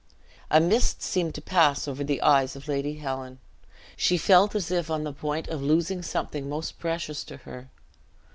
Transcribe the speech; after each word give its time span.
A 0.49 0.59
mist 0.59 1.03
seemed 1.03 1.35
to 1.35 1.43
pass 1.43 1.87
over 1.87 2.03
the 2.03 2.23
eyes 2.23 2.55
of 2.55 2.67
Lady 2.67 2.95
Helen. 2.95 3.37
She 3.95 4.17
felt 4.17 4.55
as 4.55 4.71
if 4.71 4.89
on 4.89 5.03
the 5.03 5.13
point 5.13 5.47
of 5.47 5.61
losing 5.61 6.01
something 6.01 6.49
most 6.49 6.79
precious 6.79 7.23
to 7.25 7.37
her. 7.37 7.69